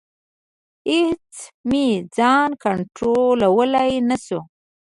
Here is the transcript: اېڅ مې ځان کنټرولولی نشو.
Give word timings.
اېڅ 0.89 1.33
مې 1.69 1.85
ځان 2.15 2.49
کنټرولولی 2.63 3.93
نشو. 4.07 4.41